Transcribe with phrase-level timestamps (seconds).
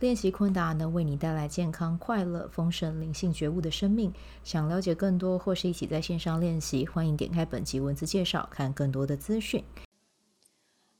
[0.00, 4.12] 练习昆达能为你带来健康、快乐、丰盛、灵性觉悟的生命。
[4.42, 9.64] 想了解更多或是一起在线上练习，欢迎点开本集文字介绍，看更多的资讯。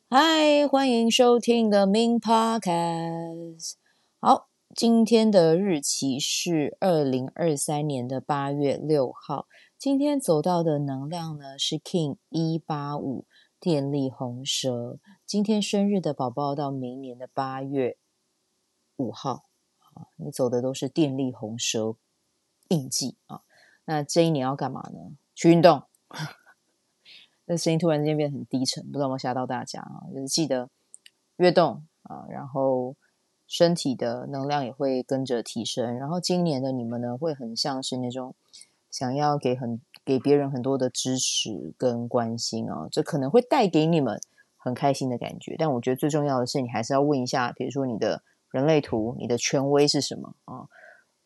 [0.09, 3.75] 嗨，欢迎收听 The Min Podcast。
[4.20, 9.47] 好，今天的日期是二零二三年的八月六号。
[9.77, 13.27] 今天走到的能量呢是 King 一八五
[13.61, 14.98] 电力红蛇。
[15.27, 17.98] 今天生日的宝宝到明年的八月。
[18.97, 19.47] 五号
[19.95, 21.97] 啊，你走的都是电力红蛇
[22.69, 23.42] 印记啊。
[23.84, 25.17] 那这一年要干嘛呢？
[25.34, 25.83] 去运动。
[27.47, 30.09] 那声音突然间变得很低沉，不知道有没有吓到大家啊？
[30.15, 30.70] 就是记得
[31.37, 32.97] 跃动啊，然后
[33.47, 35.98] 身体的能量也会跟着提升。
[35.98, 38.34] 然后今年的你们呢，会很像是那种
[38.91, 44.19] 想要给很给别人很多的支持跟关心啊，这可能会带给你们
[44.56, 45.56] 很开心的感觉。
[45.59, 48.22] 但我觉得最重要的是，你还是要问一下，比如说你的。
[48.55, 50.69] 人类图，你的权威是什么啊？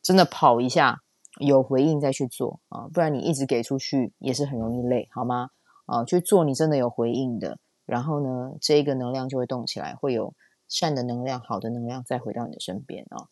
[0.00, 1.02] 真的跑一下，
[1.40, 5.50] 有回应再去做啊，不然你一直给出去也是很容易累，好吗？
[5.84, 10.32] 啊，去做你真的有回应的，然后呢，这个能量就会动起来，会有
[10.68, 13.28] 善的能量、好的能量再回到你的身边啊。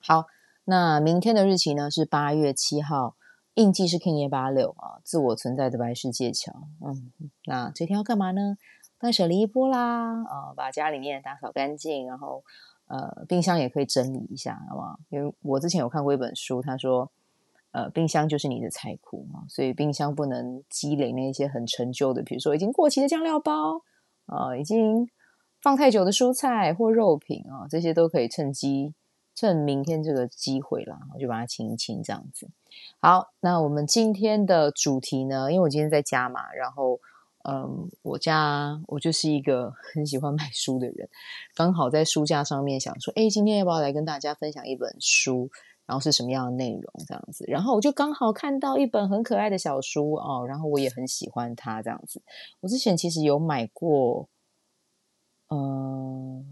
[0.00, 0.26] 好，
[0.64, 3.14] 那明天的日期呢是八月七号，
[3.54, 6.52] 印记是 King 186啊，自我存在的白世界桥。
[6.84, 7.12] 嗯，
[7.44, 8.56] 那这天要干嘛呢？
[8.98, 12.42] 断舍离一波啦，啊，把家里面打扫干净，然后。
[12.86, 14.98] 呃，冰箱也可以整理一下，好不好？
[15.08, 17.10] 因为我之前有看过一本书，他说，
[17.72, 23.82] 呃，冰箱就是你的财库啊，所以冰箱不能积累那些很陈旧的，比如说已经过期的酱料包
[24.26, 25.08] 啊、已经
[25.62, 28.92] 放太久的蔬菜或肉品啊，这些都可以趁机
[29.34, 32.48] 趁明天这个机会啦，我就把它清一清，这样子。
[33.00, 37.00] 好，那我们今天的主题呢，因为我今天在家嘛，然后。
[37.46, 41.08] 嗯，我家我就是一个 很喜欢买书的人，
[41.54, 45.50] 刚好在书架上面想说，哎，今天要不要来跟大家分享一本书？
[45.86, 47.44] 然后是什么样的内容这样子？
[47.46, 52.22] 然后我就刚好看到一本很可爱的小书哦，然后我也很喜欢它这样子。
[52.60, 54.30] 我之前其实有买过，
[55.50, 56.46] 嗯，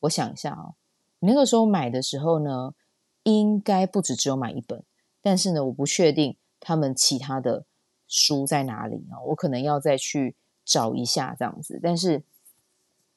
[0.00, 0.74] 我想一下哦，
[1.20, 2.74] 那个时候买的时候呢，
[3.22, 4.82] 应该不止只有买一本，
[5.22, 7.66] 但是呢，我不确定他们其他的。
[8.08, 9.20] 书在哪里啊？
[9.26, 11.78] 我可能要再去找一下这样子。
[11.80, 12.24] 但是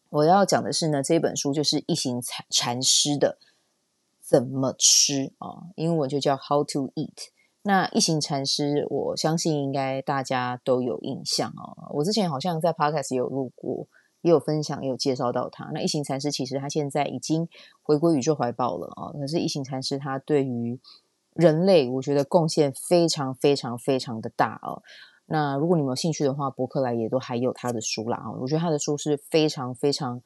[0.10, 3.38] 我要讲的是呢，这本书就是一行禅禅师的
[4.22, 7.30] 怎么吃啊，英文就叫 How to Eat。
[7.64, 11.90] 那一行禅师，我相信应该大家都有印象啊。
[11.92, 13.88] 我之前好像在 Podcast 也有录过，
[14.22, 15.70] 也有分享，也有介绍到他。
[15.74, 17.48] 那一行禅师其实他现在已经
[17.84, 19.14] 回归宇宙怀抱了啊。
[19.14, 20.80] 可是一行禅师他对于
[21.34, 24.84] 人类，我觉得贡献非常非常非常的大哦。
[25.26, 28.32] 那如果你们有兴趣的话，伯克莱也都还有他的书啦啊。
[28.42, 30.22] 我觉得他的书是非常非常，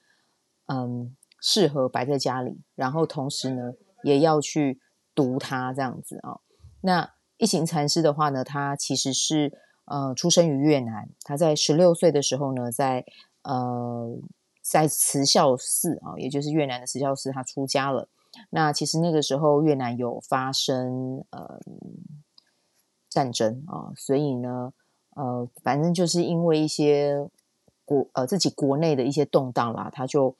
[0.65, 3.73] 嗯，适合摆在家里，然后同时呢，
[4.03, 4.79] 也要去
[5.13, 6.39] 读它这样子啊。
[6.81, 9.53] 那一行禅师的话呢，他其实是
[9.85, 13.05] 呃出生于越南，他在十六岁的时候呢，在
[13.43, 14.17] 呃
[14.63, 18.09] 在慈孝寺啊，也就是越南的慈孝寺，他出家了。
[18.49, 21.59] 那其实那个时候越南有发生呃
[23.09, 24.73] 战争啊，所以呢
[25.15, 27.29] 呃反正就是因为一些
[27.85, 30.35] 国呃自己国内的一些动荡啦，他就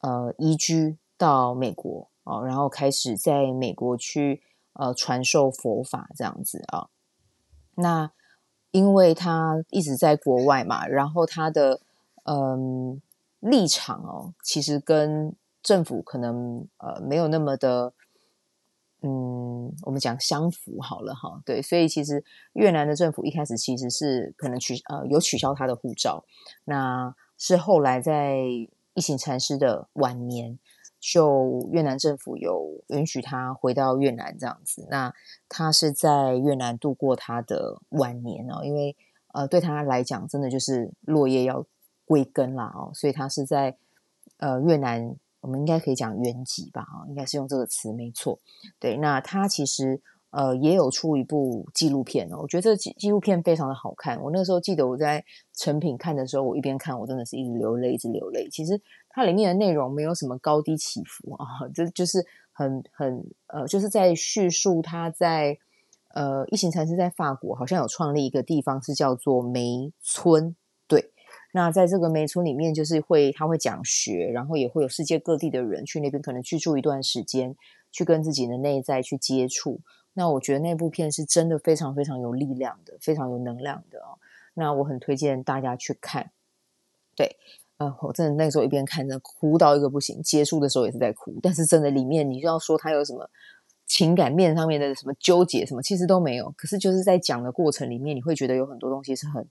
[0.00, 4.42] 呃移居到美国哦，然后开始在美国去
[4.74, 6.88] 呃传授佛法这样子啊。
[7.74, 8.10] 那
[8.70, 11.80] 因为他一直在国外嘛，然后他的
[12.24, 13.00] 嗯、
[13.40, 17.92] 立场哦，其实跟政府可能呃没有那么的，
[19.02, 22.24] 嗯，我们讲相符好了哈，对，所以其实
[22.54, 26.24] 越南的政府一开始其实是可能取呃有取消他的护照，
[26.64, 28.38] 那是后来在
[28.94, 30.58] 一行禅师的晚年，
[30.98, 35.12] 就越南政府有允许他回到越南这样子，那
[35.48, 38.96] 他是在越南度过他的晚年哦，因为
[39.34, 41.66] 呃对他来讲真的就是落叶要
[42.04, 43.76] 归根啦哦，所以他是在
[44.38, 45.16] 呃越南。
[45.40, 48.38] 我们应该可以讲原籍吧，啊，应该是用这个词没错。
[48.78, 50.00] 对，那他其实
[50.30, 54.20] 呃也有出一部纪录片哦，我觉得这纪纪录片非常的好看。
[54.22, 58.48] 我那时候记得我在成品看的时候，我一边看我真的是一直流泪，一直流泪。
[58.50, 65.58] 其实它里面的内容没有什么高低起伏啊， 就就是很很呃，就是在叙述他在
[66.12, 70.54] 呃，一行禅师在法国好像有创立一个地方，是叫做梅村。
[71.52, 77.56] 那在这个梅村里面，就是会他会讲学，然后也会有世界各地的人去那边，可能居住一段时间，
[77.90, 79.80] 去跟自己的内在去接触。
[80.14, 84.18] 那我觉得那部片是真的非常非常有力量的，非常有能量的哦。
[84.54, 86.30] 那我很推荐大家去看。
[87.14, 87.36] 对。
[87.78, 91.34] 呃，我真的那时候一边看着哭到一个不行，结束的时候也是在哭。
[91.42, 93.26] 但是真的里面，你就要说他有什么
[93.86, 96.52] 情感面上面的什么纠结什么，其实都没有。
[96.58, 99.48] 可是就是在讲的过程里面，你会觉得有很多东西是很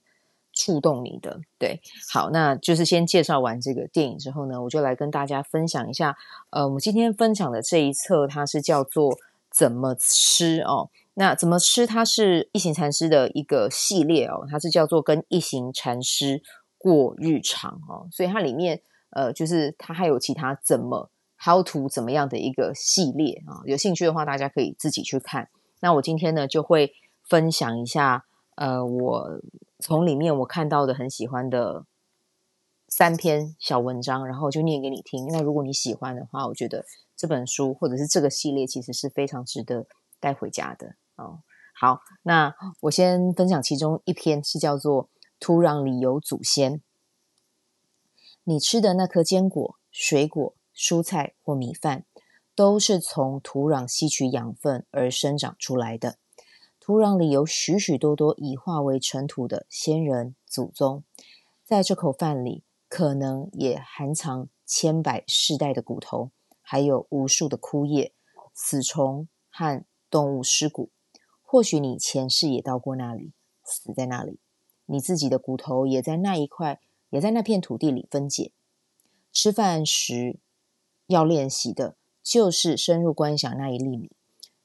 [0.59, 1.39] 触动你的。
[1.57, 1.79] 对，
[2.11, 6.17] 好，那就是先介绍完这个电影之后呢，我就来跟大家分享一下。
[6.49, 9.15] 呃，我们今天分享的这一册，它是叫做
[9.49, 10.89] 怎么吃哦。
[11.13, 11.87] 那怎么吃？
[11.87, 16.41] 它是一行禅师的一个系列哦，它是叫做跟一行禅师。
[16.81, 18.79] 过日常哦，所以它里面
[19.09, 25.49] 呃，就是它还有其他怎么 how to 怎么样的一个系列啊，有兴趣的话，大家可以自己去看。
[25.81, 26.93] 那我今天呢，就会
[27.27, 28.23] 分享一下
[28.59, 29.41] 呃，我
[29.79, 31.85] 从里面我看到的很喜欢的
[32.89, 35.27] 三篇小文章，然后就念给你听。
[35.27, 36.83] 那如果你喜欢的话，我觉得
[37.15, 39.87] 这本书或者是这个系列其实是非常值得
[40.19, 41.39] 带回家的哦。
[41.73, 45.09] 好，那我先分享其中一篇，是叫做。
[45.41, 46.81] 土壤里有祖先。
[48.43, 52.03] 你吃的那颗坚果、水果、蔬菜或米饭，
[52.53, 56.17] 都是从土壤吸取养分而生长出来的。
[56.89, 61.03] 土壤里有许许多多已化为尘土的先人祖宗，
[61.63, 66.31] 在这口饭里，可能也含藏千百世代的骨头，
[66.63, 68.11] 还有无数的枯叶、
[68.55, 70.89] 死虫和动物尸骨。
[71.43, 73.33] 或许你前世也到过那里，
[73.63, 74.39] 死在那里。
[74.87, 76.81] 你自己的骨头也在那一块，
[77.11, 78.51] 也在那片土地里分解。
[79.31, 80.39] 吃饭时
[81.05, 84.09] 要练习的，就是深入观想那一粒米，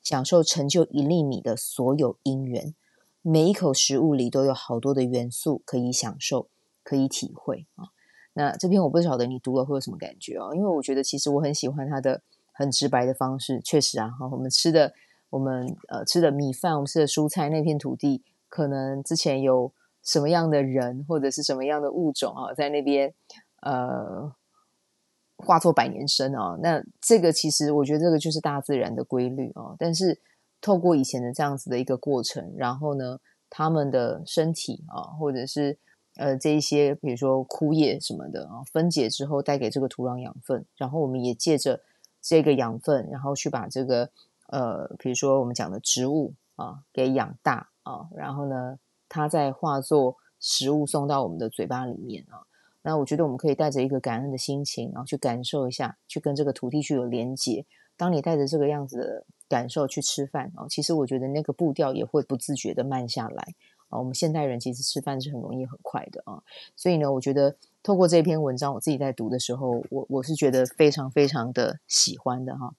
[0.04, 2.74] 享受成就一粒米的所有因缘。
[3.22, 6.46] 每一口食物里都有好多的元素可以享受，
[6.84, 7.86] 可以体会啊。
[8.34, 12.22] 那这篇我不晓得你读了会有什么感觉哦，因为我觉得其实我很喜欢他的
[12.52, 13.60] 很直白的方式。
[13.64, 14.92] 确实啊，哈，我们吃的，
[15.30, 19.72] 我们呃吃的米饭，我们吃的蔬菜，那片土地可能之前有。
[20.06, 23.14] 什么样的人或者是什么样的物种啊，在那边
[23.62, 24.30] 呃
[25.38, 26.56] 化作百年生啊？
[26.62, 29.74] 那这个其实我觉得这个就是大自然的规律啊。
[29.78, 30.20] 但是
[30.60, 35.78] 透过以前的这样子的一个过程，然后呢，他们的身体啊，或者是
[36.16, 41.80] 呃这一些比如说枯叶什么的啊，分解之后带给这个土壤养分，然后我们也借着
[42.20, 44.10] 这个养分，然后去把这个
[44.48, 48.78] 呃比如说我们讲的植物啊给养大啊，然后呢。
[49.06, 52.42] 它再化作食物送到我们的嘴巴里面啊，
[52.84, 57.64] 那我觉得我们可以带着一个感恩的心情，然后去感受一下，去跟这个土地去有连接。
[57.96, 63.54] 当你带着这个样子的感受去吃饭哦，其实我觉得那个步调也会不自觉的慢下来
[63.88, 63.98] 啊。
[63.98, 66.42] 我们现代人其实吃饭是很容易很快的啊，
[66.76, 72.74] 所以呢，我觉得透过这篇文章，我自己在读的时候，我我是觉得非常非常的喜欢的哈。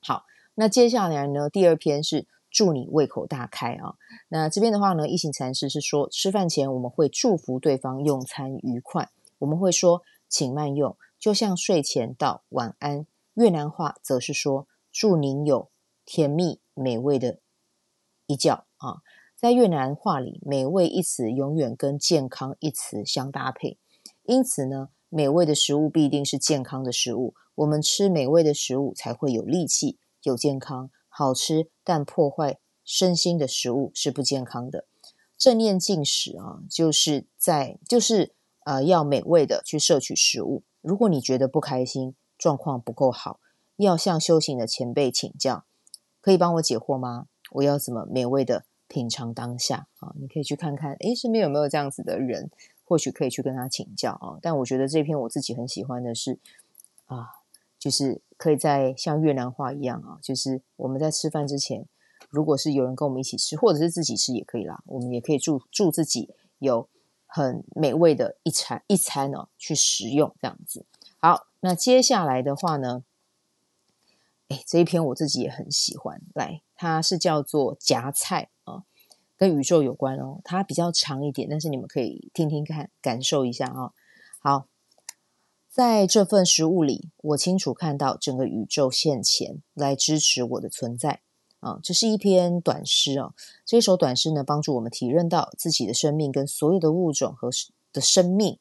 [0.00, 0.24] 好，
[0.54, 2.26] 那接下来呢，第二篇是。
[2.48, 3.96] 祝你胃口大开啊！
[4.30, 13.06] 那这边的话呢，一行禅师是说，吃饭前我们会祝福对方用餐愉快，我们会说请慢用，就像睡前道晚安。
[13.34, 15.70] 越南话则是说祝您有
[16.04, 17.40] 甜蜜美味的
[18.26, 19.02] 一觉啊。
[19.36, 23.78] 在越南话里，美味一词永远跟健康一词相搭配，
[24.22, 27.34] 因此呢，美味的食物必定是健康的食物。
[27.56, 30.90] 我们吃美味的食物才会有力气，有健康。
[31.08, 34.86] 好吃但破坏身心的食物是不健康的。
[35.36, 38.34] 正念进食啊，就是在就是
[38.66, 40.62] 呃要美味的去摄取食物。
[40.82, 43.38] 如果你觉得不开心，状况不够好，
[43.76, 45.64] 要向修行的前辈请教，
[46.20, 47.28] 可以帮我解惑吗？
[47.52, 50.12] 我要怎么美味的品尝当下啊？
[50.20, 52.50] 你可以去看看，诶，身边有没有这样子的人，
[52.84, 54.38] 或许可以去跟他请教啊。
[54.42, 56.38] 但我觉得这篇我自己很喜欢的是
[57.06, 57.30] 啊。
[57.78, 61.86] 就是可以在像越南话一样啊，就是我们在吃饭之前，
[62.30, 66.88] 如果是有人跟我们一起吃，或者是自己吃也可以啦，我们也可以祝祝自己有
[67.26, 70.86] 很美味的一餐一餐哦，去食用这样子。
[71.18, 73.04] 好，那接下来的话呢，
[74.48, 78.84] 哎，这一篇我自己也很喜欢，来，它是叫做夹菜啊，
[79.36, 83.92] 跟宇宙有关哦，它比较长一点，但是你们可以听听看，感受一下啊。
[84.40, 84.66] 好。
[85.68, 91.20] 在这份食物里，我清楚看到整个宇宙现前来支持我的存在。
[91.66, 93.34] 啊，这是一篇短诗啊。
[93.64, 97.50] 这首短诗呢，帮助我们体认到自己的生命跟所有的物种和
[97.92, 98.60] 的生命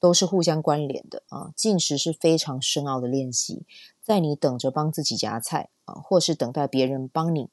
[0.00, 1.52] 都是互相关联的啊。
[1.54, 3.64] 进食是非常深奥的练习，
[4.02, 7.50] 在你等着帮自己夹菜啊，或是等待别人帮你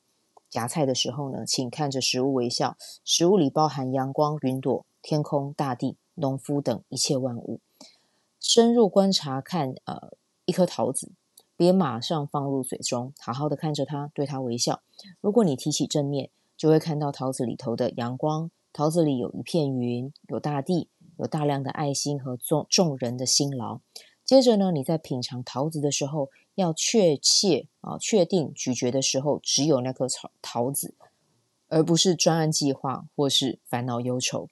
[0.49, 2.75] 夹菜的时候呢，请看着食物微笑。
[3.05, 7.59] 食物里包含阳光、云朵、天空、大地、农夫等一切万物。
[8.39, 10.13] 深入观察看，呃，
[10.45, 11.11] 一颗桃子，
[11.57, 14.81] 别马上放入嘴中，好好的看着它，对它微笑。
[15.19, 20.87] 如果你提起正面，就会看到桃子里头的阳光，桃子里有一片云，有大地，
[21.17, 23.79] 有大量的爱心和众众人的辛劳。
[24.23, 30.93] 接着呢，你在品尝桃子的时候，要确切啊，确定咀嚼的时候只有那颗桃桃子，
[31.69, 34.47] 而不是专案计划或是烦恼忧愁。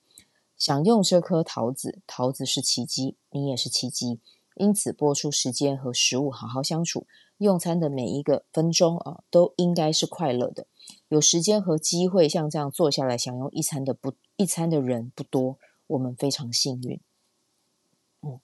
[0.57, 4.19] 享用这颗桃子，桃子是奇迹，你也是奇迹。
[4.55, 7.05] 因此，播出时间和食物好好相处，
[7.37, 10.67] 用餐的每一个分钟啊，都应该是快乐的。
[11.07, 15.57] 有时间和机会像这样坐下来享用一餐的不一餐的人不多，
[15.87, 16.99] 我们非常幸运。
[18.21, 18.39] 嗯，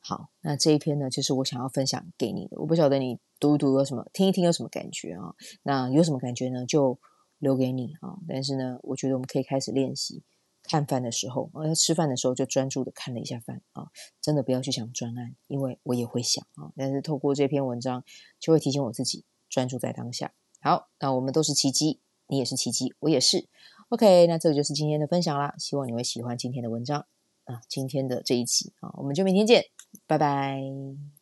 [0.00, 2.58] 好，那这一篇呢，就是我想要分享给你的。
[2.60, 5.34] 我不晓得你读一读有什么，听一听有什么感觉啊？
[5.62, 6.64] 那有什么感觉呢？
[6.64, 6.98] 就
[7.38, 8.16] 留给你啊。
[8.28, 10.22] 但是呢，我觉得我们可以开始练习。
[10.62, 13.90] 看饭的时候，我要吃饭的时候就专注的看了一下饭啊，
[14.20, 16.72] 真的不要去想专案，因为我也会想啊。
[16.76, 18.04] 但是透过这篇文章，
[18.38, 20.32] 就会提醒我自己专注在当下。
[20.60, 23.48] 好，那我们都是奇迹，你也是奇迹，我也是。
[23.88, 27.06] OK，那这就是今天的分享啦，希望你会喜欢今天的文章
[27.44, 29.64] 啊，今天的这一期啊，我们就明天见，
[30.06, 31.21] 拜拜。